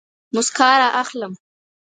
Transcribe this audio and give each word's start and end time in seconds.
موسکا 0.33 0.69
رااخلم 0.81 1.33